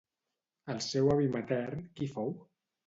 [0.75, 2.37] El seu avi matern, qui fou?